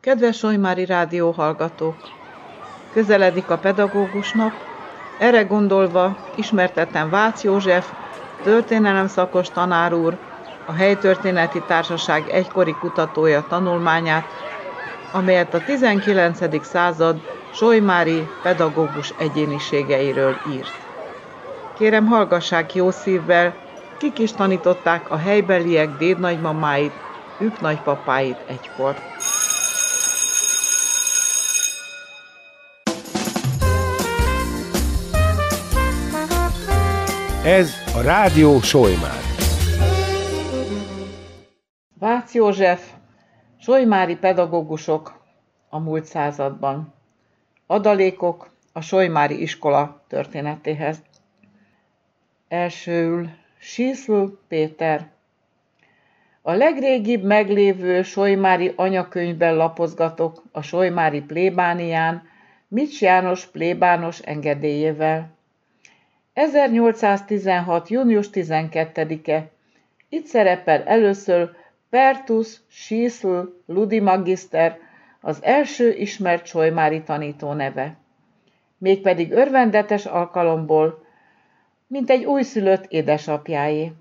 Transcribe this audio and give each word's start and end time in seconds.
Kedves 0.00 0.36
Solymári 0.36 0.84
rádió 0.84 1.30
hallgatók! 1.30 1.96
Közeledik 2.92 3.50
a 3.50 3.58
pedagógus 3.58 4.32
nap, 4.32 4.52
erre 5.18 5.42
gondolva 5.42 6.16
ismertettem 6.34 7.10
Vácz 7.10 7.42
József, 7.42 7.90
történelem 8.42 9.08
szakos 9.08 9.48
tanár 9.48 9.94
úr, 9.94 10.16
a 10.66 10.72
Helytörténeti 10.72 11.62
Társaság 11.66 12.28
egykori 12.28 12.72
kutatója 12.72 13.44
tanulmányát, 13.48 14.24
amelyet 15.12 15.54
a 15.54 15.64
19. 15.64 16.64
század 16.64 17.20
Solymári 17.54 18.28
pedagógus 18.42 19.14
egyéniségeiről 19.18 20.36
írt. 20.52 20.72
Kérem 21.78 22.06
hallgassák 22.06 22.74
jó 22.74 22.90
szívvel, 22.90 23.54
kik 23.98 24.18
is 24.18 24.32
tanították 24.32 25.10
a 25.10 25.16
helybeliek 25.16 25.96
dédnagymamáit, 25.96 26.92
ők 27.38 27.60
nagypapáit 27.60 28.38
egykor. 28.46 28.94
Ez 37.44 37.74
a 37.96 38.00
Rádió 38.00 38.60
Solymár. 38.60 39.20
Vácz 41.98 42.34
József, 42.34 42.92
Solymári 43.58 44.16
pedagógusok 44.16 45.24
a 45.68 45.78
múlt 45.78 46.04
században. 46.04 46.94
Adalékok 47.66 48.50
a 48.72 48.80
Solymári 48.80 49.42
iskola 49.42 50.04
történetéhez. 50.08 51.02
Elsőül 52.48 53.28
Síszl 53.58 54.24
Péter. 54.48 55.10
A 56.42 56.52
legrégibb 56.52 57.22
meglévő 57.22 58.02
Solymári 58.02 58.72
anyakönyvben 58.76 59.56
lapozgatok 59.56 60.42
a 60.52 60.62
Solymári 60.62 61.20
plébánián, 61.20 62.22
Mics 62.68 63.00
János 63.00 63.46
plébános 63.46 64.18
engedélyével. 64.18 65.38
1816. 66.40 67.88
június 67.88 68.28
12-e. 68.32 69.50
Itt 70.08 70.24
szerepel 70.24 70.82
először 70.82 71.50
Pertus 71.90 72.56
Síszl 72.68 73.38
Ludi 73.66 74.00
Magister, 74.00 74.78
az 75.20 75.38
első 75.42 75.92
ismert 75.92 76.46
Solymári 76.46 77.02
tanító 77.02 77.52
neve. 77.52 77.96
Mégpedig 78.78 79.32
örvendetes 79.32 80.06
alkalomból, 80.06 81.04
mint 81.86 82.10
egy 82.10 82.24
újszülött 82.24 82.84
édesapjáé. 82.88 83.92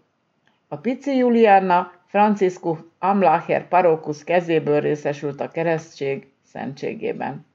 A 0.68 0.78
pici 0.78 1.18
Julianna 1.18 1.92
Franciscus 2.06 2.78
Amlacher 3.00 3.68
Parokus 3.68 4.24
kezéből 4.24 4.80
részesült 4.80 5.42
a 5.42 5.48
keresztség 5.48 6.28
szentségében. 6.44 7.46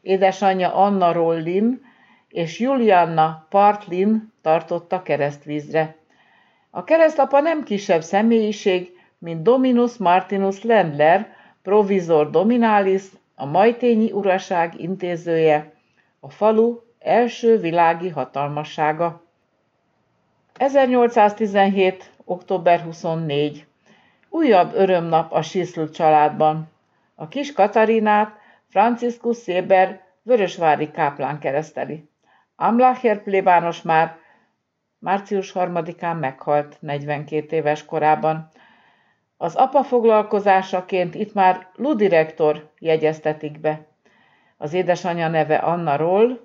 Édesanyja 0.00 0.74
Anna 0.74 1.12
Rollin 1.12 1.85
és 2.36 2.58
Julianna 2.58 3.46
Partlin 3.48 4.32
tartotta 4.42 5.02
keresztvízre. 5.02 5.96
A 6.70 6.84
keresztapa 6.84 7.40
nem 7.40 7.62
kisebb 7.62 8.02
személyiség, 8.02 8.92
mint 9.18 9.42
Dominus 9.42 9.96
Martinus 9.96 10.62
Lendler, 10.62 11.34
provizor 11.62 12.30
dominalis, 12.30 13.02
a 13.34 13.44
majtényi 13.44 14.12
uraság 14.12 14.80
intézője, 14.80 15.72
a 16.20 16.30
falu 16.30 16.78
első 16.98 17.58
világi 17.58 18.08
hatalmassága. 18.08 19.22
1817. 20.54 22.10
október 22.24 22.80
24. 22.80 23.66
Újabb 24.28 24.74
örömnap 24.74 25.32
a 25.32 25.42
Siszl 25.42 25.84
családban. 25.84 26.68
A 27.14 27.28
kis 27.28 27.52
Katarinát 27.52 28.38
Franciscus 28.68 29.36
Széber 29.36 30.04
Vörösvári 30.22 30.90
káplán 30.90 31.38
kereszteli. 31.38 32.14
Amlacher 32.56 33.22
plébános 33.22 33.82
már 33.82 34.16
március 34.98 35.52
3-án 35.54 36.18
meghalt 36.18 36.76
42 36.80 37.56
éves 37.56 37.84
korában. 37.84 38.48
Az 39.36 39.54
apa 39.54 39.82
foglalkozásaként 39.82 41.14
itt 41.14 41.34
már 41.34 41.68
ludirektor 41.74 42.70
jegyeztetik 42.78 43.60
be. 43.60 43.86
Az 44.56 44.72
édesanyja 44.72 45.28
neve 45.28 45.56
Anna 45.56 45.96
Roll, 45.96 46.40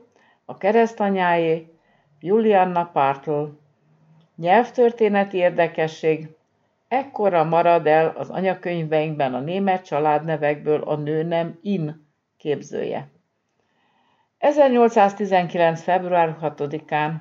a 0.45 0.57
keresztanyáé 0.57 1.73
Julianna 2.19 2.85
Partl. 2.85 3.43
Nyelvtörténeti 4.35 5.37
érdekesség, 5.37 6.29
ekkora 6.87 7.43
marad 7.43 7.87
el 7.87 8.13
az 8.17 8.29
anyakönyveinkben 8.29 9.33
a 9.33 9.39
német 9.39 9.85
családnevekből 9.85 10.81
a 10.81 10.95
nőnem 10.95 11.59
in 11.61 12.07
képzője. 12.37 13.09
1819. 14.41 15.81
február 15.81 16.37
6-án 16.41 17.11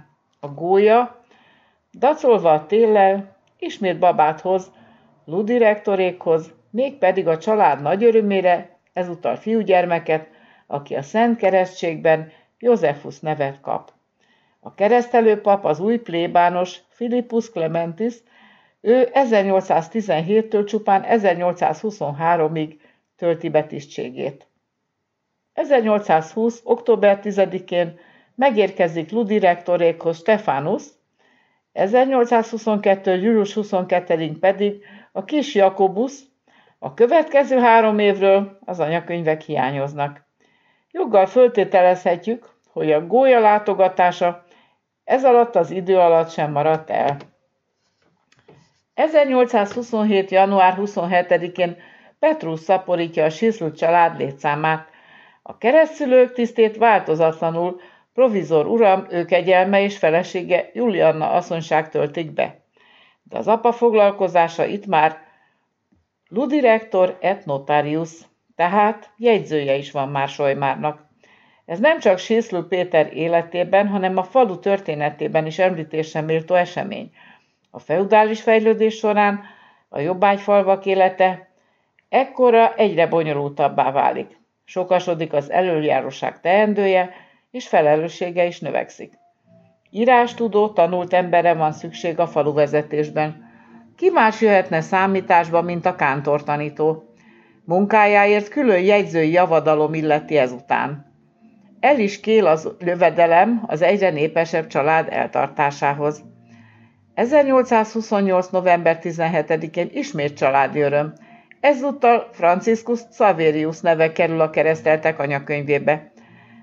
a 0.41 0.49
gólya, 0.49 1.21
dacolva 1.93 2.53
a 2.53 2.67
téllel, 2.67 3.37
ismét 3.59 3.99
babát 3.99 4.41
hoz, 4.41 4.71
ludirektorékhoz, 5.25 6.53
mégpedig 6.71 7.29
a 7.29 7.39
család 7.39 7.83
nagy 7.83 8.05
örömére, 8.05 8.79
ezúttal 8.93 9.37
fiúgyermeket, 9.37 10.29
aki 10.67 10.95
a 10.95 11.03
Szent 11.03 11.39
Keresztségben 11.39 12.33
Józefus 12.59 13.21
nevet 13.21 13.61
kap. 13.61 13.93
A 14.61 14.75
keresztelő 14.75 15.41
pap 15.41 15.65
az 15.65 15.81
új 15.81 15.99
plébános 15.99 16.81
Philippus 16.97 17.51
Clementis, 17.51 18.15
ő 18.81 19.09
1817-től 19.13 20.67
csupán 20.67 21.05
1823-ig 21.09 22.77
tölti 23.17 23.49
be 23.49 23.65
tisztségét. 23.65 24.50
1820. 25.53 26.61
október 26.65 27.21
10-én 27.23 27.99
megérkezik 28.35 29.11
ludirektorékhoz 29.11 30.17
Stefanus, 30.17 30.83
1822. 31.73 33.15
július 33.15 33.53
22-én 33.57 34.39
pedig 34.39 34.85
a 35.13 35.25
kis 35.25 35.55
Jakobusz, 35.55 36.23
a 36.79 36.95
következő 36.95 37.59
három 37.59 37.99
évről 37.99 38.59
az 38.65 38.81
anyakönyvek 38.81 39.41
hiányoznak. 39.43 40.25
Joggal 40.91 41.27
föltételezhetjük, 41.27 42.51
hogy 42.73 42.93
a 42.93 43.07
gólya 43.07 43.41
látogatása 43.41 44.45
ez 45.05 45.25
alatt 45.25 45.57
az 45.57 45.71
idő 45.71 45.99
alatt 45.99 46.31
sem 46.31 46.53
maradt 46.53 46.91
el. 46.91 47.17
1827. 48.95 50.31
január 50.31 50.75
27-én 50.79 51.77
Petrus 52.19 52.61
szaporítja 52.61 53.25
a 53.25 53.31
Siszl 53.31 53.69
család 53.69 54.19
létszámát. 54.19 54.89
A 55.51 55.59
keresztülők 55.59 56.33
tisztét 56.33 56.77
változatlanul 56.77 57.81
provizor 58.15 58.67
uram, 58.67 59.07
ő 59.09 59.25
kegyelme 59.25 59.83
és 59.83 59.99
felesége 59.99 60.71
Julianna 60.73 61.31
asszonyság 61.31 61.89
töltik 61.89 62.33
be. 62.33 62.65
De 63.23 63.39
az 63.39 63.49
apa 63.49 63.73
foglalkozása 63.73 64.65
itt 64.65 64.87
már 64.87 65.19
ludirektor 66.29 67.17
et 67.21 67.45
notarius, 67.45 68.11
tehát 68.57 69.11
jegyzője 69.17 69.75
is 69.75 69.91
van 69.91 70.09
már 70.09 70.29
Solymárnak. 70.29 71.07
Ez 71.67 71.79
nem 71.79 71.99
csak 71.99 72.19
Síszlő 72.19 72.67
Péter 72.67 73.17
életében, 73.17 73.89
hanem 73.89 74.17
a 74.17 74.23
falu 74.23 74.59
történetében 74.59 75.47
is 75.47 75.59
említésre 75.59 76.21
méltó 76.21 76.55
esemény. 76.55 77.11
A 77.71 77.79
feudális 77.79 78.43
fejlődés 78.43 78.97
során 78.97 79.41
a 79.89 80.01
jobbágyfalvak 80.01 80.87
élete 80.87 81.49
ekkora 82.09 82.75
egyre 82.75 83.07
bonyolultabbá 83.07 83.93
válik. 83.93 84.40
Sokasodik 84.71 85.33
az 85.33 85.51
előjáróság 85.51 86.41
teendője, 86.41 87.11
és 87.51 87.69
felelőssége 87.69 88.47
is 88.47 88.61
növekszik. 88.61 89.19
Írástudó, 89.91 90.69
tanult 90.69 91.13
emberre 91.13 91.55
van 91.55 91.73
szükség 91.73 92.19
a 92.19 92.27
falu 92.27 92.53
vezetésben. 92.53 93.51
Ki 93.97 94.11
más 94.11 94.41
jöhetne 94.41 94.81
számításba, 94.81 95.63
mint 95.63 95.87
a 95.87 95.97
kántortanító? 95.97 97.15
Munkájáért 97.65 98.49
külön 98.49 98.81
jegyzői 98.81 99.31
javadalom 99.31 99.95
illeti 99.95 100.37
ezután. 100.37 101.15
El 101.81 101.99
is 101.99 102.21
kél 102.21 102.47
az 102.47 102.73
lövedelem 102.79 103.63
az 103.67 103.83
egyre 103.83 104.11
népesebb 104.11 104.67
család 104.67 105.09
eltartásához. 105.11 106.23
1828. 107.15 108.49
november 108.49 108.99
17-én 109.03 109.89
ismét 109.93 110.37
családi 110.37 110.81
öröm. 110.81 111.13
Ezúttal 111.61 112.29
Franciscus 112.33 113.01
Saverius 113.13 113.81
neve 113.81 114.13
kerül 114.13 114.41
a 114.41 114.51
kereszteltek 114.51 115.19
anyakönyvébe. 115.19 116.13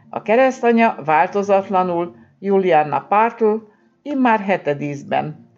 A 0.10 0.22
keresztanya 0.22 0.96
változatlanul 1.06 2.16
Julianna 2.40 3.06
Partl, 3.10 3.54
immár 4.02 4.40
hetedízben. 4.40 5.50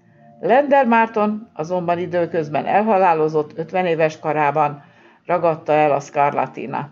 Lender 0.41 0.85
Márton 0.85 1.49
azonban 1.53 1.99
időközben 1.99 2.65
elhalálozott 2.65 3.57
50 3.57 3.85
éves 3.85 4.19
korában 4.19 4.83
ragadta 5.25 5.73
el 5.73 5.91
a 5.91 5.99
Scarlatina. 5.99 6.89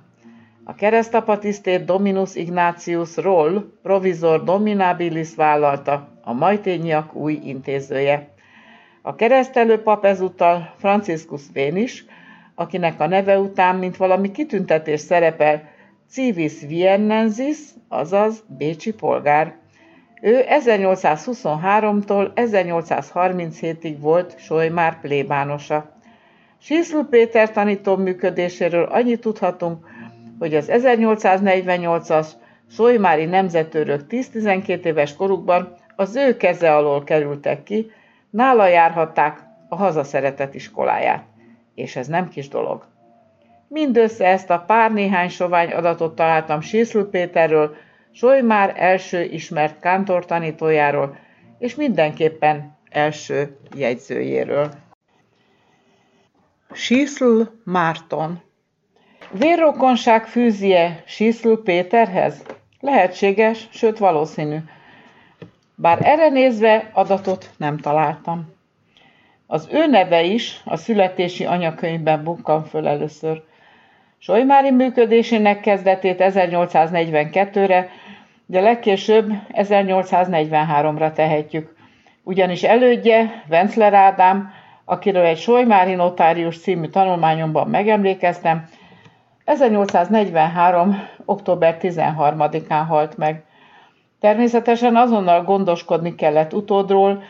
A 0.64 0.76
keresztapa 0.76 1.38
tisztét 1.38 1.86
Dominus 1.86 2.36
Ignatius 2.36 3.16
Roll, 3.16 3.64
provizor 3.82 4.44
dominabilis 4.44 5.36
vállalta, 5.36 6.08
a 6.24 6.34
majtényiak 6.34 7.14
új 7.14 7.40
intézője. 7.44 8.28
A 9.02 9.16
keresztelő 9.16 9.82
pap 9.82 10.06
ezúttal 10.06 10.74
Franciscus 10.78 11.42
Vénis, 11.54 12.06
akinek 12.60 13.00
a 13.00 13.08
neve 13.08 13.40
után, 13.40 13.76
mint 13.76 13.98
valami 13.98 14.32
kitüntetés 14.32 15.00
szerepel, 15.00 15.64
Civis 16.10 16.54
Viennensis, 16.68 17.58
azaz 17.88 18.44
Bécsi 18.58 18.94
polgár. 18.94 19.56
Ő 20.22 20.44
1823-tól 20.50 22.32
1837-ig 22.36 23.96
volt 24.00 24.40
Solymár 24.40 25.00
plébánosa. 25.00 25.90
Síszló 26.62 27.04
Péter 27.04 27.52
tanító 27.52 27.96
működéséről 27.96 28.84
annyit 28.84 29.22
tudhatunk, 29.22 29.86
hogy 30.40 30.56
az 30.56 30.70
1848-as 30.72 32.28
Solymári 32.72 33.26
nemzetőrök 33.26 34.02
10-12 34.10 34.84
éves 34.84 35.16
korukban 35.16 35.76
az 35.96 36.16
ő 36.16 36.38
keze 36.38 36.76
alól 36.76 37.04
kerültek 37.04 37.64
ki, 37.64 37.92
nála 38.30 38.68
járhatták 38.68 39.40
a 39.70 39.76
hazaszeretet 39.76 40.56
iskoláját. 40.56 41.24
És 41.78 41.96
ez 41.96 42.08
nem 42.08 42.30
kis 42.30 42.48
dolog. 42.48 42.86
Mindössze 43.68 44.26
ezt 44.28 44.50
a 44.50 44.60
pár 44.60 44.92
néhány 44.92 45.30
sovány 45.30 45.72
adatot 45.72 46.16
találtam 46.16 46.62
Síszló 46.62 47.04
Péterről, 47.04 47.76
Solymár 48.12 48.74
első 48.76 49.24
ismert 49.24 49.80
kántor 49.80 50.26
tanítójáról, 50.26 51.18
és 51.60 51.76
mindenképpen 51.76 52.78
első 52.90 53.58
jegyzőjéről. 53.76 54.70
Síszl 56.72 57.42
Márton 57.64 58.42
Vérrokonság 59.32 60.26
fűzie 60.28 61.04
Síszl 61.06 61.54
Péterhez? 61.64 62.44
Lehetséges, 62.80 63.68
sőt 63.72 63.98
valószínű. 63.98 64.58
Bár 65.76 66.06
erre 66.06 66.30
nézve 66.30 66.90
adatot 66.94 67.50
nem 67.58 67.78
találtam. 67.78 68.56
Az 69.48 69.68
ő 69.72 69.86
neve 69.86 70.24
is 70.24 70.62
a 70.66 70.78
születési 70.78 71.46
anyakönyvben 71.46 72.24
bukkan 72.24 72.64
föl 72.64 72.88
először. 72.88 73.44
Solymári 74.18 74.72
működésének 74.72 75.60
kezdetét 75.60 76.18
1842-re, 76.20 77.90
de 78.46 78.62
legkésőbb 78.62 79.32
1843-ra 79.54 81.12
tehetjük. 81.14 81.76
Ugyanis 82.24 82.64
elődje, 82.64 83.44
Vencler 83.48 83.94
Ádám, 83.94 84.52
akiről 84.86 85.26
egy 85.26 85.38
Solymári 85.38 85.94
notárius 85.94 86.60
című 86.60 86.88
tanulmányomban 86.88 87.68
megemlékeztem, 87.68 88.68
1843. 89.46 91.08
október 91.26 91.78
13-án 91.82 92.84
halt 92.88 93.18
meg. 93.18 93.44
Természetesen 94.20 94.96
azonnal 94.96 95.44
gondoskodni 95.44 96.16
kellett 96.16 96.54
utódról, 96.54 97.24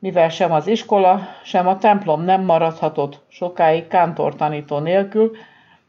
mivel 0.00 0.28
sem 0.28 0.52
az 0.52 0.66
iskola, 0.66 1.28
sem 1.44 1.66
a 1.66 1.78
templom 1.78 2.22
nem 2.22 2.42
maradhatott 2.42 3.20
sokáig 3.28 3.86
kántortanító 3.86 4.78
nélkül, 4.78 5.36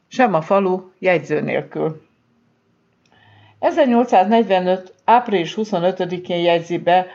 sem 0.07 0.33
a 0.33 0.41
falu 0.41 0.81
jegyző 0.99 1.41
nélkül. 1.41 2.01
1845. 3.59 4.93
április 5.05 5.53
25-én 5.57 6.39
jegyzi 6.39 6.77
be 6.77 7.07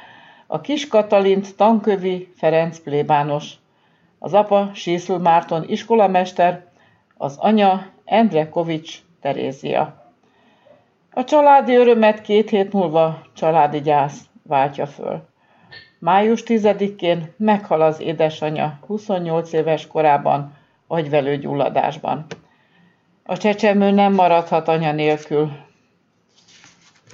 a 0.46 0.60
kis 0.60 0.88
Katalint 0.88 1.56
tankövi 1.56 2.32
Ferenc 2.36 2.78
plébános. 2.78 3.52
Az 4.18 4.34
apa 4.34 4.70
Síszl 4.74 5.14
Márton 5.14 5.64
iskolamester, 5.68 6.64
az 7.16 7.36
anya 7.38 7.86
Endre 8.04 8.48
Kovics 8.48 8.98
Terézia. 9.20 10.04
A 11.10 11.24
családi 11.24 11.74
örömet 11.74 12.20
két 12.20 12.50
hét 12.50 12.72
múlva 12.72 13.20
családi 13.34 13.80
gyász 13.80 14.20
váltja 14.42 14.86
föl. 14.86 15.22
Május 15.98 16.42
10-én 16.46 17.34
meghal 17.36 17.80
az 17.80 18.00
édesanyja 18.00 18.78
28 18.86 19.52
éves 19.52 19.86
korában 19.86 20.54
agyvelőgyulladásban. 20.86 22.26
A 23.24 23.36
csecsemő 23.36 23.90
nem 23.90 24.12
maradhat 24.12 24.68
anya 24.68 24.92
nélkül. 24.92 25.50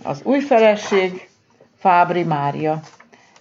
Az 0.04 0.22
új 0.24 0.40
feleség 0.40 1.28
Fábri 1.76 2.22
Mária. 2.22 2.80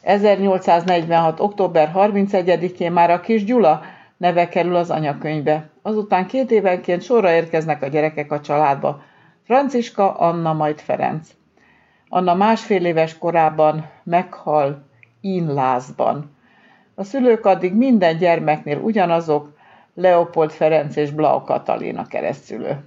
1846. 0.01 1.39
október 1.39 1.91
31-én 1.95 2.91
már 2.91 3.09
a 3.09 3.19
kis 3.19 3.43
Gyula 3.43 3.81
neve 4.17 4.47
kerül 4.47 4.75
az 4.75 4.89
anyakönyvbe. 4.89 5.69
Azután 5.81 6.27
két 6.27 6.51
évenként 6.51 7.01
sorra 7.01 7.31
érkeznek 7.31 7.81
a 7.81 7.87
gyerekek 7.87 8.31
a 8.31 8.41
családba. 8.41 9.01
Franciska, 9.43 10.13
Anna, 10.13 10.53
majd 10.53 10.79
Ferenc. 10.79 11.29
Anna 12.09 12.33
másfél 12.33 12.85
éves 12.85 13.17
korában 13.17 13.89
meghal 14.03 14.89
ínlázban. 15.21 16.37
A 16.95 17.03
szülők 17.03 17.45
addig 17.45 17.73
minden 17.73 18.17
gyermeknél 18.17 18.77
ugyanazok, 18.77 19.59
Leopold 19.93 20.51
Ferenc 20.51 20.95
és 20.95 21.11
Blau 21.11 21.43
Katalina 21.43 22.07
keresztülő. 22.07 22.83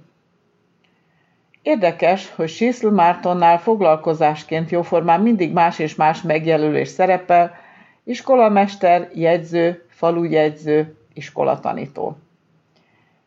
Érdekes, 1.61 2.31
hogy 2.35 2.49
Sisl 2.49 2.87
Mártonnál 2.87 3.59
foglalkozásként 3.59 4.69
jóformán 4.69 5.21
mindig 5.21 5.53
más 5.53 5.79
és 5.79 5.95
más 5.95 6.21
megjelölés 6.21 6.87
szerepel, 6.87 7.55
iskolamester, 8.03 9.09
jegyző, 9.13 9.85
falujegyző, 9.89 10.95
iskolatanító. 11.13 12.17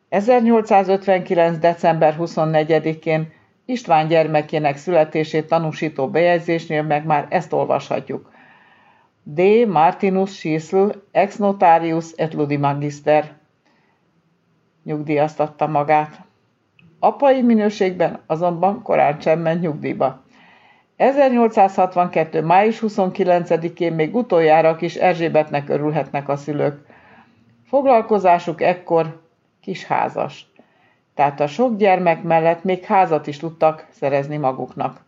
1859. 0.08 1.58
december 1.58 2.16
24-én 2.20 3.32
István 3.64 4.06
gyermekének 4.06 4.76
születését 4.76 5.46
tanúsító 5.46 6.08
bejegyzésnél 6.08 6.82
meg 6.82 7.04
már 7.04 7.26
ezt 7.28 7.52
olvashatjuk. 7.52 8.30
D. 9.22 9.66
Martinus 9.66 10.38
Sisl, 10.38 10.88
ex 11.10 11.36
notarius 11.36 12.12
et 12.16 12.34
ludi 12.34 12.56
magister, 12.56 13.36
nyugdíjaztatta 14.82 15.66
magát. 15.66 16.20
Apai 16.98 17.42
minőségben 17.42 18.20
azonban 18.26 18.82
korán 18.82 19.20
sem 19.20 19.40
ment 19.40 19.60
nyugdíjba. 19.60 20.22
1862. 20.96 22.42
május 22.42 22.82
29-én 22.86 23.92
még 23.92 24.14
utoljára 24.14 24.76
kis 24.76 24.94
Erzsébetnek 24.94 25.68
örülhetnek 25.68 26.28
a 26.28 26.36
szülők. 26.36 26.86
Foglalkozásuk 27.66 28.62
ekkor 28.62 29.22
kisházas. 29.60 30.46
Tehát 31.14 31.40
a 31.40 31.46
sok 31.46 31.76
gyermek 31.76 32.22
mellett 32.22 32.64
még 32.64 32.84
házat 32.84 33.26
is 33.26 33.36
tudtak 33.36 33.86
szerezni 33.90 34.36
maguknak. 34.36 35.04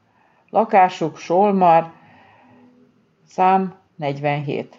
Lakásuk 0.50 1.16
Solmar, 1.16 1.92
szám 3.26 3.79
47. 4.00 4.78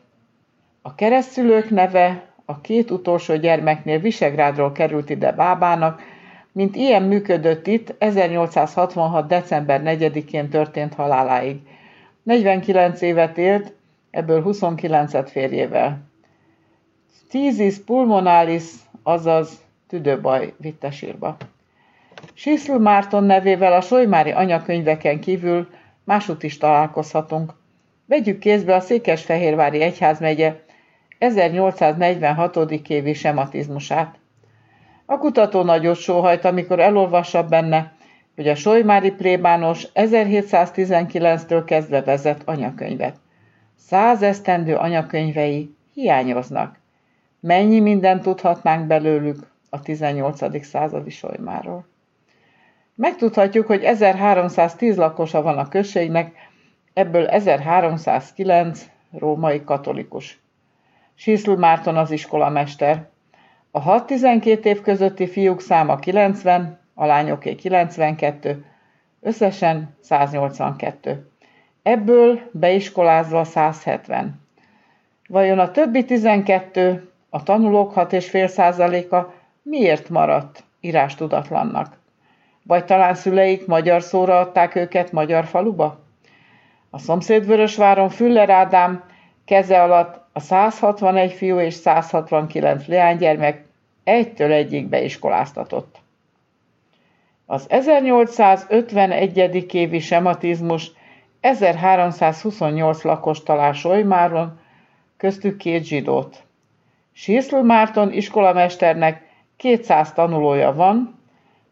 A 0.82 0.96
keresztülők 0.96 1.70
neve 1.70 2.26
a 2.46 2.62
két 2.62 2.92
utolsó 2.92 3.36
gyermeknél 3.36 4.00
Visegrádról 4.00 4.72
került 4.72 5.10
ide 5.10 5.32
bábának, 5.32 6.02
mint 6.52 6.76
ilyen 6.76 7.04
működött 7.04 7.68
itt 7.68 7.96
1866. 7.98 9.28
december 9.28 9.82
4-én 9.84 10.50
történt 10.50 10.94
haláláig. 10.94 11.60
49 12.24 13.02
évet 13.02 13.38
élt, 13.38 13.74
ebből 14.12 14.44
29-et 14.46 15.28
férjével. 15.32 16.00
Tízis 17.30 17.78
pulmonalis, 17.78 18.64
azaz 19.04 19.62
tüdőbaj 19.88 20.54
vitte 20.58 20.92
sírba. 20.92 21.38
Siszl 22.34 22.74
Márton 22.74 23.24
nevével 23.24 23.74
a 23.74 23.82
Solymári 23.82 24.32
anyakönyveken 24.32 25.20
kívül 25.20 25.70
másút 26.04 26.44
is 26.44 26.58
találkozhatunk. 26.58 27.60
Vegyük 28.12 28.40
kézbe 28.40 28.76
a 28.76 28.80
Székesfehérvári 28.80 29.82
Egyházmegye 29.82 30.56
1846. 31.18 32.58
évi 32.88 33.14
sematizmusát. 33.14 34.20
A 35.06 35.18
kutató 35.18 35.62
nagyot 35.62 35.96
sóhajt, 35.96 36.46
amikor 36.46 36.80
elolvassa 36.80 37.44
benne, 37.44 37.94
hogy 38.36 38.48
a 38.48 38.56
Solymári 38.56 39.12
plébános 39.12 39.88
1719-től 39.94 41.64
kezdve 41.66 42.02
vezet 42.02 42.42
anyakönyvet. 42.46 43.16
Száz 43.78 44.22
esztendő 44.22 44.76
anyakönyvei 44.76 45.76
hiányoznak. 45.94 46.80
Mennyi 47.40 47.80
mindent 47.80 48.22
tudhatnánk 48.22 48.88
belőlük 48.88 49.48
a 49.70 49.82
18. 49.82 50.66
századi 50.66 51.10
Solymáról. 51.10 51.86
Megtudhatjuk, 52.96 53.68
hogy 53.68 53.84
1310 53.84 54.96
lakosa 54.96 55.42
van 55.42 55.58
a 55.58 55.68
községnek, 55.68 56.50
ebből 56.94 57.28
1309 57.28 58.90
római 59.12 59.64
katolikus. 59.64 60.40
Síszl 61.16 61.52
Márton 61.52 61.98
az 61.98 62.12
iskolamester. 62.12 63.08
A 63.72 64.04
6-12 64.06 64.64
év 64.64 64.82
közötti 64.82 65.28
fiúk 65.28 65.62
száma 65.62 65.96
90, 65.96 66.80
a 66.94 67.06
lányoké 67.06 67.56
92, 67.56 68.66
összesen 69.22 69.96
182. 70.00 71.30
Ebből 71.84 72.40
beiskolázva 72.52 73.44
170. 73.44 74.42
Vajon 75.28 75.60
a 75.60 75.72
többi 75.72 76.06
12, 76.06 77.12
a 77.30 77.44
tanulók 77.44 77.94
6,5 77.96 78.48
százaléka 78.48 79.34
miért 79.62 80.10
maradt 80.10 80.64
írás 80.80 81.16
tudatlannak? 81.16 82.00
Vagy 82.64 82.86
talán 82.86 83.16
szüleik 83.16 83.68
magyar 83.68 84.02
szóra 84.02 84.40
adták 84.40 84.76
őket 84.76 85.12
magyar 85.12 85.46
faluba? 85.46 86.00
A 86.94 86.98
szomszéd 86.98 87.46
Vörösváron 87.46 88.10
Füller 88.10 88.50
Ádám 88.50 89.04
keze 89.46 89.82
alatt 89.82 90.26
a 90.34 90.40
161 90.40 91.32
fiú 91.32 91.60
és 91.60 91.74
169 91.74 92.88
leánygyermek 92.88 93.66
egytől 94.04 94.52
egyig 94.52 94.88
beiskoláztatott. 94.88 96.00
Az 97.46 97.66
1851. 97.70 99.74
évi 99.74 100.00
sematizmus 100.00 100.92
1328 101.40 103.04
lakos 103.04 103.44
talál 103.44 103.74
Solymáron, 103.74 104.60
köztük 105.18 105.58
két 105.58 105.84
zsidót. 105.84 106.44
Síszlő 107.14 107.62
Márton 107.62 108.14
iskolamesternek 108.14 109.28
200 109.58 110.14
tanulója 110.14 110.74
van, 110.74 111.20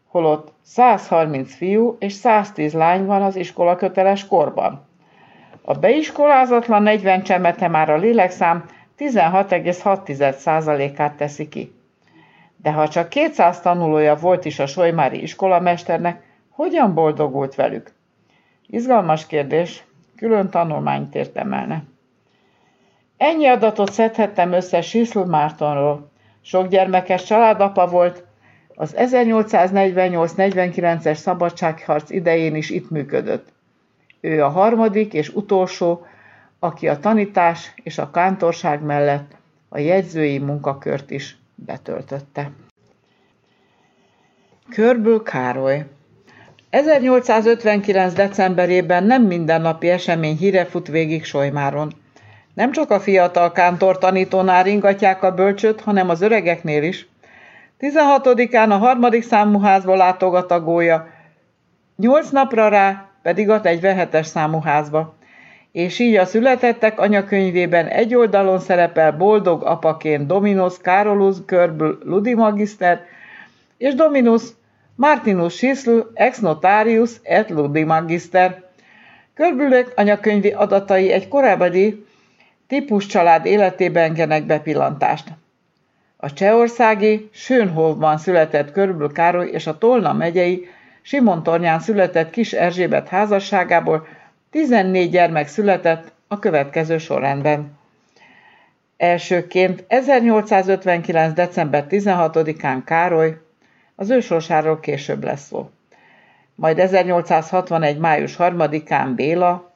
holott 0.08 0.52
130 0.62 1.54
fiú 1.54 1.96
és 1.98 2.12
110 2.12 2.72
lány 2.72 3.06
van 3.06 3.22
az 3.22 3.36
iskola 3.36 3.76
köteles 3.76 4.26
korban. 4.26 4.88
A 5.62 5.74
beiskolázatlan 5.74 6.82
40 6.82 7.22
csemete 7.22 7.68
már 7.68 7.90
a 7.90 7.96
lélekszám 7.96 8.64
16,6%-át 8.98 11.16
teszi 11.16 11.48
ki. 11.48 11.74
De 12.56 12.72
ha 12.72 12.88
csak 12.88 13.08
200 13.08 13.60
tanulója 13.60 14.14
volt 14.14 14.44
is 14.44 14.58
a 14.58 14.66
Solymári 14.66 15.22
iskolamesternek, 15.22 16.22
hogyan 16.50 16.94
boldogult 16.94 17.54
velük? 17.54 17.92
Izgalmas 18.66 19.26
kérdés, 19.26 19.84
külön 20.16 20.50
tanulmányt 20.50 21.14
érdemelne. 21.14 21.84
Ennyi 23.16 23.46
adatot 23.46 23.92
szedhettem 23.92 24.52
össze 24.52 24.80
Siszl 24.80 25.18
Mártonról. 25.18 26.10
Sok 26.40 26.68
gyermekes 26.68 27.24
családapa 27.24 27.86
volt, 27.86 28.24
az 28.74 28.94
1848-49-es 28.98 31.14
szabadságharc 31.14 32.10
idején 32.10 32.54
is 32.54 32.70
itt 32.70 32.90
működött. 32.90 33.52
Ő 34.20 34.44
a 34.44 34.48
harmadik 34.48 35.12
és 35.12 35.28
utolsó, 35.28 36.06
aki 36.58 36.88
a 36.88 36.98
tanítás 36.98 37.72
és 37.82 37.98
a 37.98 38.10
kántorság 38.10 38.82
mellett 38.82 39.36
a 39.68 39.78
jegyzői 39.78 40.38
munkakört 40.38 41.10
is 41.10 41.36
betöltötte. 41.54 42.50
Körből 44.68 45.22
Károly 45.22 45.84
1859. 46.70 48.12
decemberében 48.12 49.04
nem 49.04 49.22
mindennapi 49.22 49.88
esemény 49.88 50.36
híre 50.36 50.64
fut 50.64 50.88
végig 50.88 51.24
Solymáron. 51.24 51.92
Nem 52.54 52.72
csak 52.72 52.90
a 52.90 53.00
fiatal 53.00 53.52
kántor 53.52 53.98
tanítónál 53.98 54.62
ringatják 54.62 55.22
a 55.22 55.34
bölcsöt, 55.34 55.80
hanem 55.80 56.08
az 56.08 56.20
öregeknél 56.20 56.82
is. 56.82 57.08
16-án 57.80 58.70
a 58.70 58.76
harmadik 58.76 59.22
számú 59.22 59.60
házba 59.60 59.96
látogat 59.96 60.50
a 60.50 60.60
gólya, 60.60 61.06
nyolc 61.96 62.30
napra 62.30 62.68
rá 62.68 63.09
pedig 63.22 63.50
a 63.50 63.60
47-es 63.60 64.24
számú 64.24 64.60
házba. 64.60 65.14
És 65.72 65.98
így 65.98 66.16
a 66.16 66.24
születettek 66.24 67.00
anyakönyvében 67.00 67.86
egy 67.86 68.14
oldalon 68.14 68.58
szerepel 68.58 69.12
boldog 69.12 69.62
apaként 69.62 70.26
Dominus 70.26 70.76
Carolus 70.76 71.36
Körbül 71.46 71.98
Ludi 72.04 72.34
Magister, 72.34 73.00
és 73.78 73.94
Dominus 73.94 74.42
Martinus 74.94 75.54
Schisl 75.54 75.98
ex 76.14 76.38
notarius 76.38 77.10
et 77.22 77.50
Ludi 77.50 77.84
Magister. 77.84 78.62
Körbülök 79.34 79.92
anyakönyvi 79.96 80.50
adatai 80.50 81.12
egy 81.12 81.28
korábbi 81.28 82.04
típus 82.66 83.06
család 83.06 83.46
életében 83.46 84.04
engenek 84.04 84.46
bepillantást. 84.46 85.28
A 86.16 86.32
csehországi 86.32 87.28
Sönhovban 87.32 88.18
született 88.18 88.72
Körbül 88.72 89.12
Károly 89.12 89.48
és 89.48 89.66
a 89.66 89.78
Tolna 89.78 90.12
megyei 90.12 90.68
Simontornyán 91.02 91.80
született 91.80 92.30
kis 92.30 92.52
Erzsébet 92.52 93.08
házasságából 93.08 94.06
14 94.50 95.10
gyermek 95.10 95.48
született 95.48 96.12
a 96.28 96.38
következő 96.38 96.98
sorrendben. 96.98 97.78
Elsőként 98.96 99.84
1859. 99.88 101.34
december 101.34 101.86
16-án 101.88 102.82
Károly, 102.84 103.36
az 103.94 104.10
ő 104.10 104.20
később 104.80 105.24
lesz 105.24 105.46
szó. 105.46 105.70
Majd 106.54 106.78
1861. 106.78 107.98
május 107.98 108.36
3-án 108.38 109.12
Béla 109.14 109.72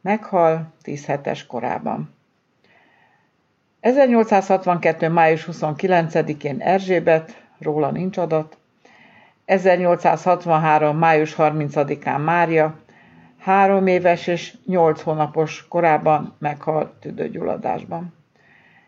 meghal 0.00 0.72
10 0.82 1.06
hetes 1.06 1.46
korában. 1.46 2.14
1862. 3.80 5.08
május 5.08 5.48
29-én 5.52 6.60
Erzsébet, 6.60 7.42
róla 7.58 7.90
nincs 7.90 8.16
adat, 8.16 8.56
1863. 9.44 10.96
május 10.96 11.34
30-án 11.38 12.24
Mária, 12.24 12.74
három 13.38 13.86
éves 13.86 14.26
és 14.26 14.56
nyolc 14.66 15.02
hónapos 15.02 15.66
korában 15.68 16.34
meghalt 16.38 16.90
tüdőgyulladásban. 16.90 18.14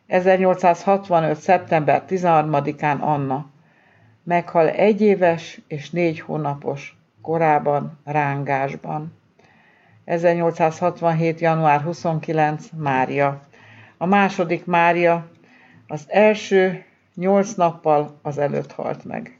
1865. 0.06 1.36
szeptember 1.36 2.04
13-án 2.08 3.00
Anna 3.00 3.46
meghal 4.22 4.68
egy 4.68 5.00
éves 5.00 5.60
és 5.68 5.90
négy 5.90 6.20
hónapos 6.20 6.96
korában 7.22 7.98
rángásban. 8.04 9.18
1867. 10.04 11.40
január 11.40 11.80
29. 11.80 12.66
Mária. 12.76 13.40
A 13.98 14.06
második 14.06 14.64
Mária 14.64 15.28
az 15.86 16.04
első 16.08 16.84
nyolc 17.14 17.54
nappal 17.54 18.18
az 18.22 18.38
előtt 18.38 18.72
halt 18.72 19.04
meg. 19.04 19.35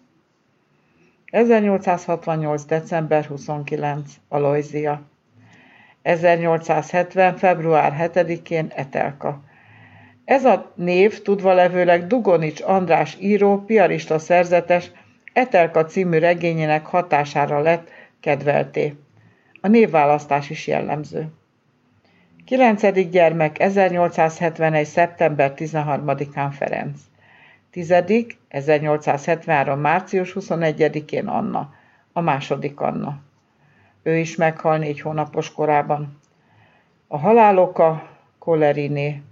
1868. 1.31 2.65
december 2.65 3.25
29. 3.25 4.13
Aloizia. 4.29 5.03
1870. 6.03 7.37
február 7.37 8.11
7-én 8.13 8.73
Etelka. 8.75 9.41
Ez 10.25 10.45
a 10.45 10.73
név 10.75 11.23
tudva 11.23 11.53
levőleg 11.53 12.07
Dugonics 12.07 12.61
András 12.61 13.17
író, 13.21 13.59
piarista 13.59 14.19
szerzetes, 14.19 14.91
Etelka 15.33 15.85
című 15.85 16.19
regényének 16.19 16.87
hatására 16.87 17.61
lett 17.61 17.91
kedvelté. 18.21 18.95
A 19.61 19.69
névválasztás 19.69 20.51
is 20.51 20.67
jellemző. 20.67 21.29
9. 22.45 23.09
gyermek 23.11 23.59
1871. 23.61 24.85
szeptember 24.85 25.53
13-án 25.57 26.49
Ferenc. 26.51 26.99
10. 27.77 27.93
1873. 28.49 29.81
március 29.81 30.37
21-én 30.41 31.27
Anna, 31.27 31.75
a 32.13 32.21
második 32.21 32.81
Anna. 32.81 33.19
Ő 34.03 34.17
is 34.17 34.37
meghal 34.37 34.79
négy 34.79 35.01
hónapos 35.01 35.53
korában. 35.53 36.19
A 37.07 37.19
haláloka 37.19 38.09
Koleriné. 38.39 39.23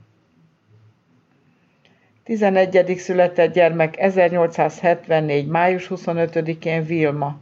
11. 2.25 2.97
született 2.99 3.53
gyermek 3.53 3.99
1874. 3.99 5.47
május 5.47 5.87
25-én 5.91 6.85
Vilma. 6.85 7.37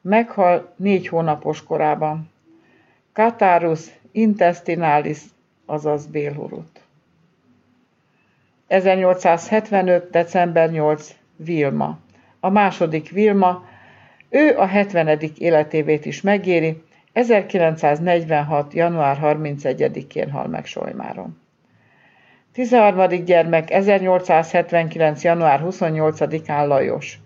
Meghal 0.00 0.72
négy 0.76 1.08
hónapos 1.08 1.64
korában. 1.64 2.30
Katárus 3.12 3.86
intestinalis, 4.12 5.20
azaz 5.66 6.06
bélhurut. 6.06 6.79
1875. 8.70 10.10
december 10.10 10.70
8. 10.70 11.14
Vilma. 11.36 11.98
A 12.40 12.48
második 12.48 13.10
Vilma, 13.10 13.64
ő 14.28 14.56
a 14.56 14.66
70. 14.66 15.20
életévét 15.38 16.04
is 16.04 16.20
megéri, 16.20 16.82
1946. 17.12 18.72
január 18.74 19.18
31-én 19.22 20.30
hal 20.30 20.46
meg 20.46 20.64
Solymáron. 20.64 21.40
13. 22.52 23.24
gyermek 23.24 23.70
1879. 23.70 25.22
január 25.22 25.60
28-án 25.64 26.66
Lajos. 26.66 27.18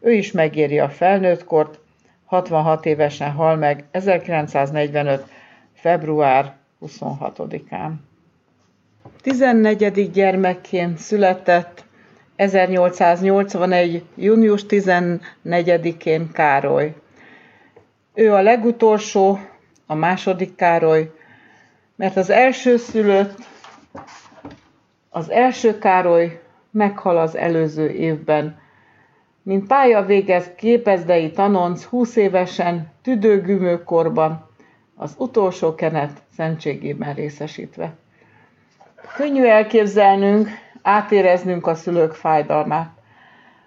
Ő 0.00 0.12
is 0.12 0.32
megéri 0.32 0.78
a 0.78 0.88
felnőttkort, 0.88 1.78
66 2.24 2.86
évesen 2.86 3.30
hal 3.30 3.56
meg 3.56 3.84
1945. 3.90 5.24
február 5.74 6.54
26-án. 6.80 7.92
14. 9.22 10.10
gyermekként 10.10 10.98
született 10.98 11.84
1881. 12.36 14.04
június 14.14 14.64
14-én 14.68 16.30
Károly. 16.32 16.94
Ő 18.14 18.32
a 18.32 18.42
legutolsó, 18.42 19.38
a 19.86 19.94
második 19.94 20.54
Károly, 20.54 21.10
mert 21.96 22.16
az 22.16 22.30
első 22.30 22.76
szülött, 22.76 23.34
az 25.10 25.30
első 25.30 25.78
Károly 25.78 26.40
meghal 26.70 27.18
az 27.18 27.36
előző 27.36 27.88
évben. 27.90 28.60
Mint 29.42 29.66
pálya 29.66 30.04
végez 30.04 30.50
képezdei 30.56 31.30
tanonc 31.30 31.84
20 31.84 32.16
évesen, 32.16 32.92
tüdőgümőkorban, 33.02 34.48
az 34.94 35.14
utolsó 35.18 35.74
kenet 35.74 36.22
szentségében 36.36 37.14
részesítve. 37.14 37.94
Könnyű 39.16 39.44
elképzelnünk, 39.44 40.48
átéreznünk 40.82 41.66
a 41.66 41.74
szülők 41.74 42.14
fájdalmát. 42.14 42.90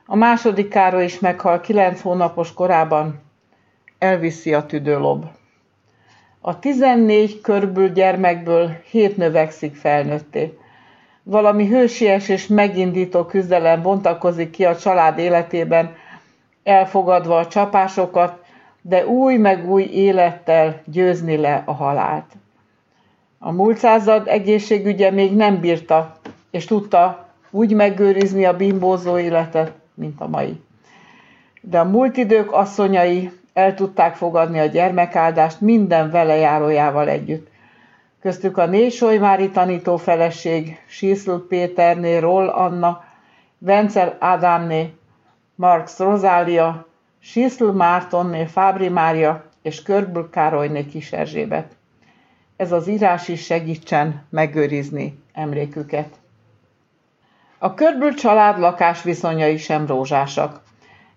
A 0.05 0.15
második 0.15 0.69
Károly 0.69 1.03
is 1.03 1.19
meghal 1.19 1.59
kilenc 1.59 2.01
hónapos 2.01 2.53
korában, 2.53 3.21
elviszi 3.99 4.53
a 4.53 4.65
tüdőlob. 4.65 5.25
A 6.41 6.59
14 6.59 7.41
körből 7.41 7.89
gyermekből 7.89 8.71
7 8.89 9.17
növekszik 9.17 9.75
felnőtté. 9.75 10.57
Valami 11.23 11.67
hősies 11.67 12.29
és 12.29 12.47
megindító 12.47 13.25
küzdelem 13.25 13.81
bontakozik 13.81 14.49
ki 14.49 14.65
a 14.65 14.75
család 14.75 15.17
életében, 15.17 15.95
elfogadva 16.63 17.37
a 17.37 17.47
csapásokat, 17.47 18.43
de 18.81 19.05
új 19.05 19.35
meg 19.35 19.69
új 19.69 19.83
élettel 19.83 20.81
győzni 20.85 21.37
le 21.37 21.63
a 21.65 21.73
halált. 21.73 22.31
A 23.45 23.51
múlt 23.51 23.77
század 23.77 24.27
egészségügye 24.27 25.11
még 25.11 25.35
nem 25.35 25.59
bírta, 25.59 26.15
és 26.51 26.65
tudta 26.65 27.29
úgy 27.51 27.73
megőrizni 27.73 28.45
a 28.45 28.55
bimbózó 28.55 29.17
életet, 29.17 29.71
mint 29.93 30.21
a 30.21 30.27
mai. 30.27 30.61
De 31.61 31.79
a 31.79 31.83
múlt 31.83 32.17
idők 32.17 32.51
asszonyai 32.51 33.31
el 33.53 33.73
tudták 33.73 34.15
fogadni 34.15 34.59
a 34.59 34.65
gyermekáldást 34.65 35.61
minden 35.61 36.11
velejárójával 36.11 37.09
együtt. 37.09 37.47
Köztük 38.21 38.57
a 38.57 38.65
négy 38.65 38.91
Solymári 38.91 39.49
tanító 39.49 39.97
feleség, 39.97 40.79
Síszl 40.87 41.35
Péterné, 41.49 42.17
Roll 42.17 42.47
Anna, 42.47 43.03
Vencel 43.57 44.17
Ádámné, 44.19 44.93
Marx 45.55 45.99
Rozália, 45.99 46.87
Síszl 47.19 47.65
Mártonné, 47.65 48.45
Fábri 48.45 48.89
Mária 48.89 49.43
és 49.61 49.81
Körbül 49.81 50.29
Károlyné 50.29 50.85
Kis 50.85 51.11
Erzsébet. 51.11 51.74
Ez 52.57 52.71
az 52.71 52.87
írás 52.87 53.27
is 53.27 53.43
segítsen 53.43 54.25
megőrizni 54.29 55.19
emléküket. 55.33 56.15
A 57.57 57.73
Körbül 57.73 58.13
család 58.13 58.59
lakásviszonyai 58.59 59.57
sem 59.57 59.85
rózsásak. 59.85 60.61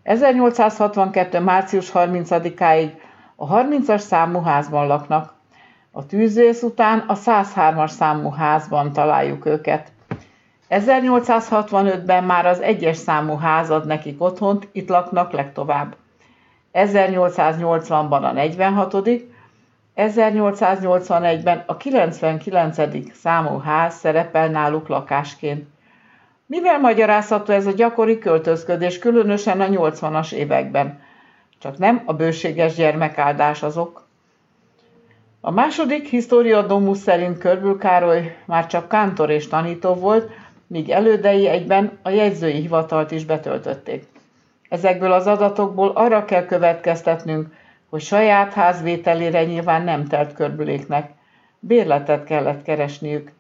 1862. 0.02 1.40
március 1.40 1.90
30-áig 1.94 2.90
a 3.36 3.46
30-as 3.46 3.98
számú 3.98 4.40
házban 4.40 4.86
laknak. 4.86 5.34
A 5.90 6.06
tűzvész 6.06 6.62
után 6.62 6.98
a 6.98 7.14
103-as 7.16 7.88
számú 7.90 8.30
házban 8.30 8.92
találjuk 8.92 9.46
őket. 9.46 9.92
1865-ben 10.70 12.24
már 12.24 12.46
az 12.46 12.60
egyes 12.60 12.96
számú 12.96 13.36
ház 13.36 13.70
ad 13.70 13.86
nekik 13.86 14.22
otthont, 14.22 14.68
itt 14.72 14.88
laknak 14.88 15.32
legtovább. 15.32 15.96
1880-ban 16.72 18.22
a 18.22 18.32
46 18.32 18.94
1881-ben 19.98 21.64
a 21.66 21.76
99. 21.76 23.14
számú 23.14 23.58
ház 23.58 23.94
szerepel 23.94 24.48
náluk 24.48 24.88
lakásként. 24.88 25.66
Mivel 26.46 26.78
magyarázható 26.78 27.52
ez 27.52 27.66
a 27.66 27.72
gyakori 27.72 28.18
költözködés, 28.18 28.98
különösen 28.98 29.60
a 29.60 29.66
80-as 29.66 30.32
években? 30.32 31.00
Csak 31.58 31.78
nem 31.78 32.02
a 32.04 32.12
bőséges 32.12 32.74
gyermekáldás 32.74 33.62
azok. 33.62 34.06
A 35.40 35.50
második 35.50 36.08
Historia 36.08 36.62
Domus 36.62 36.98
szerint 36.98 37.38
Körbül 37.38 37.78
Károly 37.78 38.36
már 38.44 38.66
csak 38.66 38.88
kántor 38.88 39.30
és 39.30 39.48
tanító 39.48 39.94
volt, 39.94 40.30
míg 40.66 40.90
elődei 40.90 41.46
egyben 41.48 41.98
a 42.02 42.10
jegyzői 42.10 42.60
hivatalt 42.60 43.10
is 43.10 43.24
betöltötték. 43.24 44.06
Ezekből 44.68 45.12
az 45.12 45.26
adatokból 45.26 45.90
arra 45.94 46.24
kell 46.24 46.44
következtetnünk, 46.44 47.52
hogy 47.90 48.00
saját 48.00 48.52
házvételére 48.52 49.44
nyilván 49.44 49.82
nem 49.82 50.04
telt 50.06 50.32
körbüléknek. 50.32 51.10
Bérletet 51.58 52.24
kellett 52.24 52.62
keresniük. 52.62 53.32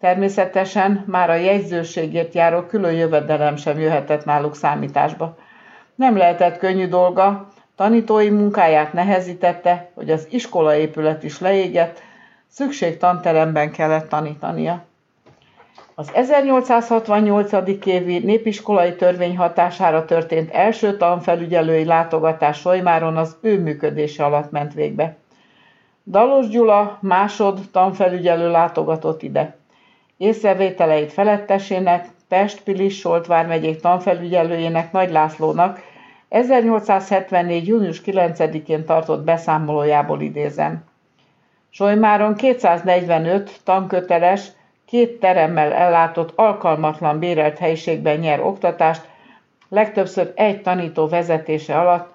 Természetesen 0.00 1.04
már 1.06 1.30
a 1.30 1.34
jegyzőségért 1.34 2.34
járó 2.34 2.60
külön 2.62 2.92
jövedelem 2.92 3.56
sem 3.56 3.78
jöhetett 3.78 4.24
náluk 4.24 4.56
számításba. 4.56 5.36
Nem 5.94 6.16
lehetett 6.16 6.58
könnyű 6.58 6.88
dolga, 6.88 7.48
tanítói 7.76 8.30
munkáját 8.30 8.92
nehezítette, 8.92 9.90
hogy 9.94 10.10
az 10.10 10.26
iskolaépület 10.30 11.22
is 11.22 11.40
leégett, 11.40 12.02
szükség 12.48 12.96
tanteremben 12.96 13.70
kellett 13.70 14.08
tanítania. 14.08 14.84
Az 15.98 16.10
1868. 16.14 17.52
évi 17.84 18.18
népiskolai 18.18 18.94
törvény 18.94 19.36
hatására 19.36 20.04
történt 20.04 20.50
első 20.50 20.96
tanfelügyelői 20.96 21.84
látogatás 21.84 22.58
Solymáron 22.58 23.16
az 23.16 23.36
ő 23.40 23.60
működése 23.60 24.24
alatt 24.24 24.50
ment 24.50 24.74
végbe. 24.74 25.16
Dalos 26.06 26.48
Gyula 26.48 26.98
másod 27.00 27.60
tanfelügyelő 27.72 28.50
látogatott 28.50 29.22
ide. 29.22 29.56
Észrevételeit 30.16 31.12
felettesének, 31.12 32.08
Pest 32.28 32.62
Pilis 32.62 32.98
Solt 32.98 33.26
vármegyék 33.26 33.80
tanfelügyelőjének 33.80 34.92
Nagy 34.92 35.10
Lászlónak 35.10 35.80
1874. 36.28 37.66
június 37.66 38.02
9-én 38.04 38.84
tartott 38.84 39.24
beszámolójából 39.24 40.20
idézem. 40.20 40.84
Solymáron 41.70 42.34
245 42.34 43.60
tanköteles, 43.64 44.48
két 44.86 45.20
teremmel 45.20 45.72
ellátott 45.72 46.32
alkalmatlan 46.34 47.18
bérelt 47.18 47.58
helyiségben 47.58 48.18
nyer 48.18 48.40
oktatást, 48.40 49.08
legtöbbször 49.68 50.32
egy 50.34 50.62
tanító 50.62 51.08
vezetése 51.08 51.78
alatt, 51.78 52.14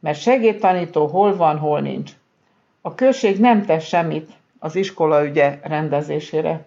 mert 0.00 0.20
segédtanító 0.20 1.06
hol 1.06 1.36
van, 1.36 1.58
hol 1.58 1.80
nincs. 1.80 2.12
A 2.80 2.94
község 2.94 3.40
nem 3.40 3.64
tesz 3.64 3.84
semmit 3.84 4.30
az 4.58 4.76
iskola 4.76 5.24
ügye 5.24 5.58
rendezésére. 5.62 6.64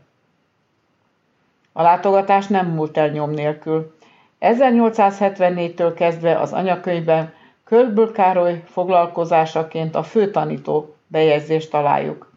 A 1.73 1.81
látogatás 1.81 2.47
nem 2.47 2.67
múlt 2.67 2.97
el 2.97 3.09
nyom 3.09 3.29
nélkül. 3.29 3.95
1874-től 4.41 5.91
kezdve 5.95 6.39
az 6.39 6.53
anyakönyvben 6.53 7.33
Körből 7.63 8.11
Károly 8.11 8.63
foglalkozásaként 8.65 9.95
a 9.95 10.03
főtanító 10.03 10.95
bejegyzést 11.07 11.71
találjuk. 11.71 12.31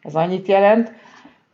Ez 0.00 0.14
annyit 0.14 0.46
jelent, 0.46 0.92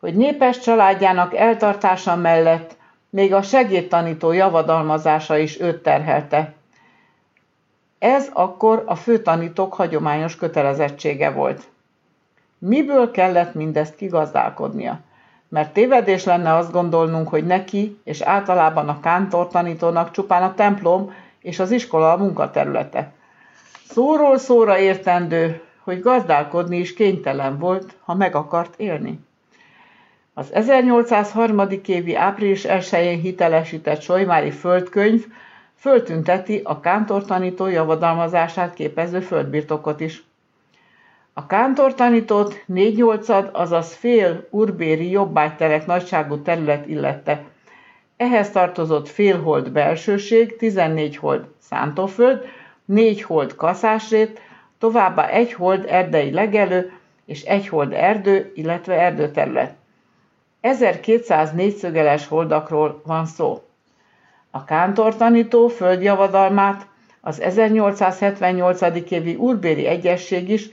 hogy 0.01 0.15
népes 0.15 0.59
családjának 0.59 1.35
eltartása 1.35 2.17
mellett 2.17 2.77
még 3.11 3.35
a 3.35 3.43
segédtanító 3.43 4.33
javadalmazása 4.33 5.37
is 5.37 5.61
őt 5.61 5.83
terhelte. 5.83 6.55
Ez 7.99 8.31
akkor 8.33 8.83
a 8.87 8.95
főtanítók 8.95 9.75
hagyományos 9.75 10.37
kötelezettsége 10.37 11.31
volt. 11.31 11.63
Miből 12.59 13.11
kellett 13.11 13.55
mindezt 13.55 13.95
kigazdálkodnia? 13.95 15.01
Mert 15.49 15.73
tévedés 15.73 16.25
lenne 16.25 16.55
azt 16.55 16.73
gondolnunk, 16.73 17.29
hogy 17.29 17.47
neki 17.47 18.01
és 18.05 18.21
általában 18.21 18.89
a 18.89 19.01
kántor 19.01 19.49
tanítónak 19.49 20.11
csupán 20.11 20.43
a 20.43 20.55
templom 20.55 21.13
és 21.41 21.59
az 21.59 21.71
iskola 21.71 22.13
a 22.13 22.17
munkaterülete. 22.17 23.13
Szóról 23.89 24.39
szóra 24.39 24.79
értendő, 24.79 25.63
hogy 25.83 26.01
gazdálkodni 26.01 26.79
is 26.79 26.95
kénytelen 26.95 27.59
volt, 27.59 27.97
ha 28.05 28.15
meg 28.15 28.35
akart 28.35 28.75
élni. 28.77 29.21
Az 30.39 30.53
1803. 30.53 31.63
évi 31.87 32.17
április 32.17 32.65
1-én 32.69 33.21
hitelesített 33.21 34.01
Solymári 34.01 34.51
földkönyv 34.51 35.27
föltünteti 35.75 36.61
a 36.65 36.81
kántortanító 36.81 37.67
javadalmazását 37.67 38.75
képező 38.75 39.21
földbirtokot 39.21 40.01
is. 40.01 40.25
A 41.33 41.47
kántortanítót 41.47 42.63
négy 42.67 42.97
nyolcad, 42.97 43.51
azaz 43.53 43.95
fél 43.95 44.47
urbéri 44.51 45.11
jobbágyterek 45.11 45.87
nagyságú 45.87 46.43
terület 46.43 46.87
illette. 46.87 47.45
Ehhez 48.17 48.51
tartozott 48.51 49.09
fél 49.09 49.43
hold 49.43 49.71
belsőség, 49.71 50.57
14 50.57 51.17
hold 51.17 51.45
szántóföld, 51.59 52.45
négy 52.85 53.23
hold 53.23 53.55
kaszásrét, 53.55 54.41
továbbá 54.79 55.29
egy 55.29 55.53
hold 55.53 55.85
erdei 55.89 56.31
legelő 56.33 56.93
és 57.27 57.43
egy 57.43 57.69
hold 57.69 57.93
erdő, 57.93 58.53
illetve 58.55 58.95
erdőterület. 59.01 59.75
1200 60.67 61.53
négyszögeles 61.53 62.27
holdakról 62.27 63.03
van 63.05 63.27
szó. 63.27 63.63
A 64.51 64.65
kántortanító 64.65 65.69
földjavadalmát 65.69 66.87
az 67.21 67.41
1878. 67.41 68.81
évi 69.11 69.35
Urbéri 69.35 69.87
Egyesség 69.87 70.49
is 70.49 70.71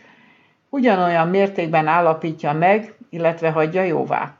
ugyanolyan 0.69 1.27
mértékben 1.27 1.87
állapítja 1.87 2.53
meg, 2.53 2.93
illetve 3.09 3.51
hagyja 3.51 3.83
jóvá. 3.83 4.33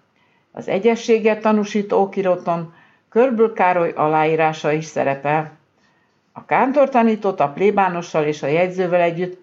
Az 0.51 0.67
egyességet 0.67 1.41
tanúsító 1.41 2.01
okiraton 2.01 2.73
Körbül 3.09 3.53
Károly 3.53 3.91
aláírása 3.95 4.71
is 4.71 4.85
szerepel. 4.85 5.51
A 6.31 6.45
kántortanítót 6.45 7.39
a 7.39 7.49
plébánossal 7.49 8.23
és 8.23 8.43
a 8.43 8.47
jegyzővel 8.47 9.01
együtt 9.01 9.37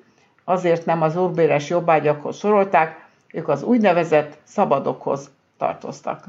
azért 0.45 0.85
nem 0.85 1.03
az 1.03 1.17
urbéres 1.17 1.69
jobbágyakhoz 1.69 2.37
sorolták, 2.37 3.05
ők 3.33 3.49
az 3.49 3.63
úgynevezett 3.63 4.39
szabadokhoz 4.45 5.31
tartoztak. 5.61 6.25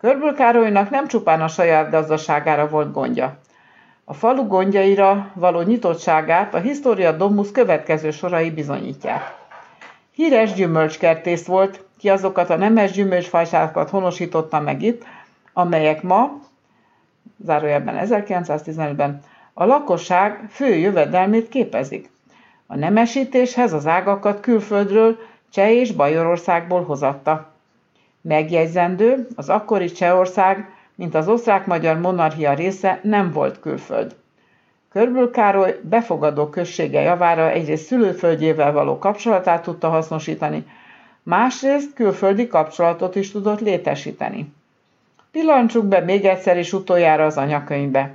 Körbül 0.00 0.34
Károlynak 0.34 0.90
nem 0.90 1.06
csupán 1.06 1.40
a 1.40 1.48
saját 1.48 1.90
gazdaságára 1.90 2.68
volt 2.68 2.92
gondja. 2.92 3.38
A 4.04 4.14
falu 4.14 4.46
gondjaira 4.46 5.30
való 5.34 5.60
nyitottságát 5.60 6.54
a 6.54 6.58
Historia 6.58 7.12
Domus 7.12 7.50
következő 7.52 8.10
sorai 8.10 8.50
bizonyítják. 8.50 9.34
Híres 10.14 10.52
gyümölcskertész 10.52 11.46
volt, 11.46 11.84
ki 11.98 12.10
azokat 12.10 12.50
a 12.50 12.56
nemes 12.56 12.90
gyümölcsfajsákat 12.90 13.90
honosította 13.90 14.60
meg 14.60 14.82
itt, 14.82 15.04
amelyek 15.52 16.02
ma, 16.02 16.40
zárójelben 17.44 18.06
1915-ben, 18.08 19.20
a 19.52 19.64
lakosság 19.64 20.46
fő 20.50 20.74
jövedelmét 20.74 21.48
képezik. 21.48 22.10
A 22.66 22.76
nemesítéshez 22.76 23.72
az 23.72 23.86
ágakat 23.86 24.40
külföldről, 24.40 25.16
Cseh 25.50 25.70
és 25.70 25.92
Bajorországból 25.92 26.84
hozatta. 26.84 27.53
Megjegyzendő, 28.26 29.26
az 29.36 29.48
akkori 29.48 29.92
Csehország, 29.92 30.70
mint 30.94 31.14
az 31.14 31.28
osztrák-magyar 31.28 31.98
monarchia 31.98 32.54
része 32.54 33.00
nem 33.02 33.30
volt 33.30 33.60
külföld. 33.60 34.14
Körbül 34.90 35.30
Károly 35.30 35.80
befogadó 35.82 36.48
községe 36.48 37.00
javára 37.00 37.50
egyrészt 37.50 37.84
szülőföldjével 37.84 38.72
való 38.72 38.98
kapcsolatát 38.98 39.62
tudta 39.62 39.88
hasznosítani, 39.88 40.66
másrészt 41.22 41.94
külföldi 41.94 42.46
kapcsolatot 42.46 43.14
is 43.14 43.30
tudott 43.30 43.60
létesíteni. 43.60 44.52
Pillancsuk 45.30 45.84
be 45.84 46.00
még 46.00 46.24
egyszer 46.24 46.58
is 46.58 46.72
utoljára 46.72 47.24
az 47.24 47.36
anyakönyvbe. 47.36 48.14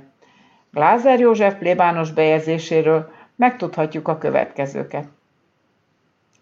Glázer 0.72 1.20
József 1.20 1.54
plébános 1.54 2.12
bejegyzéséről 2.12 3.10
megtudhatjuk 3.36 4.08
a 4.08 4.18
következőket. 4.18 5.06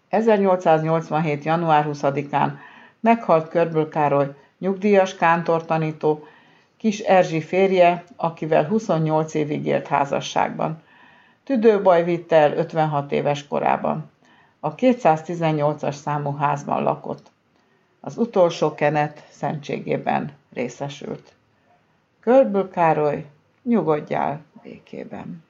1887. 0.09 1.43
január 1.43 1.85
20-án 1.91 2.49
meghalt 2.99 3.49
Körből 3.49 3.89
Károly, 3.89 4.35
nyugdíjas 4.57 5.15
kántortanító, 5.15 6.27
kis 6.77 6.99
Erzsi 6.99 7.41
férje, 7.41 8.03
akivel 8.15 8.63
28 8.67 9.33
évig 9.33 9.65
élt 9.65 9.87
házasságban. 9.87 10.81
Tüdőbaj 11.43 12.03
vitte 12.03 12.35
el 12.35 12.57
56 12.57 13.11
éves 13.11 13.47
korában. 13.47 14.11
A 14.59 14.75
218-as 14.75 15.95
számú 15.95 16.35
házban 16.35 16.83
lakott. 16.83 17.31
Az 17.99 18.17
utolsó 18.17 18.75
kenet 18.75 19.23
szentségében 19.29 20.31
részesült. 20.53 21.33
Körből 22.19 22.69
Károly, 22.69 23.25
nyugodjál 23.63 24.41
békében. 24.63 25.43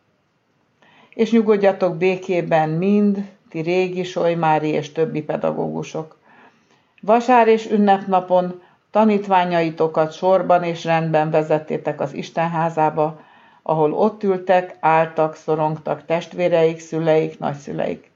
És 1.13 1.31
nyugodjatok 1.31 1.97
békében 1.97 2.69
mind, 2.69 3.29
ti 3.49 3.59
régi, 3.59 4.03
Solymári 4.03 4.67
és 4.67 4.91
többi 4.91 5.21
pedagógusok. 5.21 6.18
Vasár 7.01 7.47
és 7.47 7.71
ünnepnapon 7.71 8.61
tanítványaitokat 8.91 10.11
sorban 10.11 10.63
és 10.63 10.83
rendben 10.83 11.31
vezettétek 11.31 12.01
az 12.01 12.13
Istenházába, 12.13 13.19
ahol 13.63 13.93
ott 13.93 14.23
ültek, 14.23 14.77
álltak, 14.79 15.35
szorongtak 15.35 16.05
testvéreik, 16.05 16.79
szüleik, 16.79 17.39
nagyszüleik. 17.39 18.11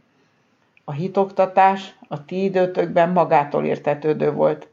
A 0.84 0.92
hitoktatás 0.92 1.96
a 2.08 2.26
ti 2.26 2.44
időtökben 2.44 3.10
magától 3.10 3.66
értetődő 3.66 4.32
volt. 4.32 4.68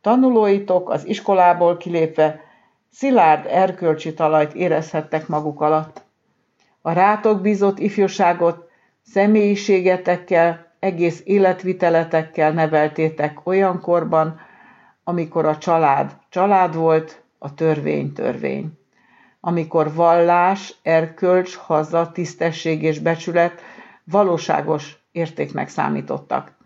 Tanulóitok 0.00 0.90
az 0.90 1.06
iskolából 1.06 1.76
kilépve 1.76 2.40
szilárd 2.90 3.46
erkölcsi 3.46 4.14
talajt 4.14 4.54
érezhettek 4.54 5.28
maguk 5.28 5.60
alatt. 5.60 6.02
A 6.82 6.92
rátok 6.92 7.40
bízott 7.40 7.78
ifjúságot 7.78 8.68
személyiségetekkel, 9.02 10.67
egész 10.78 11.22
életviteletekkel 11.24 12.52
neveltétek 12.52 13.46
olyan 13.46 13.80
korban, 13.80 14.40
amikor 15.04 15.46
a 15.46 15.58
család 15.58 16.16
család 16.28 16.74
volt, 16.74 17.22
a 17.38 17.54
törvény 17.54 18.12
törvény. 18.12 18.78
Amikor 19.40 19.94
vallás, 19.94 20.74
erkölcs, 20.82 21.56
haza, 21.56 22.12
tisztesség 22.12 22.82
és 22.82 22.98
becsület 22.98 23.60
valóságos 24.04 24.98
értéknek 25.12 25.68
számítottak. 25.68 26.56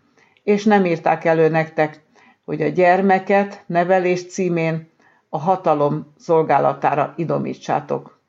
És 0.43 0.63
nem 0.63 0.85
írták 0.85 1.25
elő 1.25 1.49
nektek, 1.49 2.01
hogy 2.45 2.61
a 2.61 2.67
gyermeket 2.67 3.63
nevelés 3.65 4.27
címén 4.27 4.89
a 5.29 5.37
hatalom 5.37 6.13
szolgálatára 6.17 7.13
idomítsátok. 7.17 8.19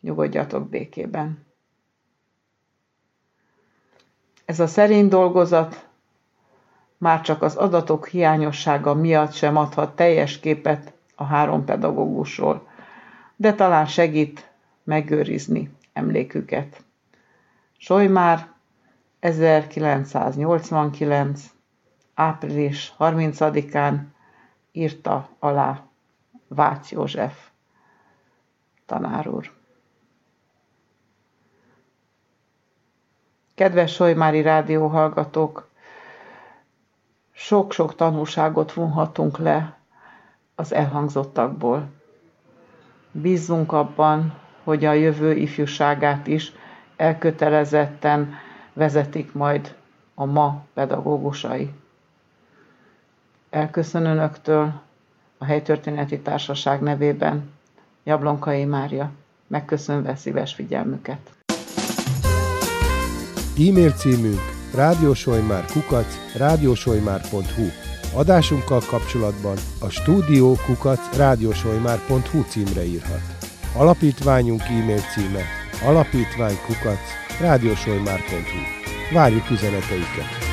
Nyugodjatok 0.00 0.68
békében. 0.68 1.46
Ez 4.44 4.60
a 4.60 4.66
szerény 4.66 5.08
dolgozat 5.08 5.88
már 6.98 7.20
csak 7.20 7.42
az 7.42 7.56
adatok 7.56 8.06
hiányossága 8.06 8.94
miatt 8.94 9.32
sem 9.32 9.56
adhat 9.56 9.96
teljes 9.96 10.40
képet 10.40 10.92
a 11.14 11.24
három 11.24 11.64
pedagógusról, 11.64 12.68
de 13.36 13.54
talán 13.54 13.86
segít 13.86 14.50
megőrizni 14.84 15.70
emléküket. 15.92 16.84
Solymár 17.76 18.48
1989. 19.20 21.42
április 22.14 22.94
30-án 22.98 24.00
írta 24.72 25.28
alá 25.38 25.82
Vács 26.48 26.90
József 26.90 27.48
tanár 28.86 29.28
úr. 29.28 29.53
Kedves 33.54 33.92
Solymári 33.92 34.42
rádió 34.42 34.86
hallgatók, 34.86 35.68
sok-sok 37.32 37.94
tanulságot 37.94 38.72
vonhatunk 38.72 39.38
le 39.38 39.76
az 40.54 40.72
elhangzottakból. 40.72 41.88
Bízzunk 43.12 43.72
abban, 43.72 44.34
hogy 44.64 44.84
a 44.84 44.92
jövő 44.92 45.32
ifjúságát 45.36 46.26
is 46.26 46.52
elkötelezetten 46.96 48.34
vezetik 48.72 49.32
majd 49.32 49.74
a 50.14 50.24
ma 50.24 50.64
pedagógusai. 50.74 51.72
Elköszön 53.50 54.04
Önöktől 54.06 54.72
a 55.38 55.44
Helytörténeti 55.44 56.20
Társaság 56.20 56.80
nevében 56.80 57.50
Jablonkai 58.04 58.64
Mária, 58.64 59.10
megköszönve 59.46 60.14
szíves 60.16 60.54
figyelmüket. 60.54 61.43
E-mail 63.58 63.92
címünk 63.92 64.40
rádiósolymár.kukac 64.72 66.06
rádiósolymár.hu 66.36 67.64
Adásunkkal 68.12 68.80
kapcsolatban 68.86 69.56
a 69.80 69.88
stúdió 69.88 70.58
kukac 70.66 71.16
rádiósolymár.hu 71.16 72.42
címre 72.48 72.84
írhat. 72.84 73.20
Alapítványunk 73.76 74.62
e-mail 74.62 75.00
címe 75.14 75.44
alapítványkukac 75.84 77.00
rádiósolymár.hu 77.40 79.14
Várjuk 79.14 79.50
üzeneteiket! 79.50 80.43